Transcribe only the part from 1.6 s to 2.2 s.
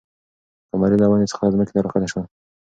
ته راښکته